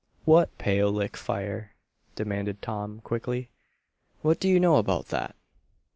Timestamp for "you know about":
4.49-5.09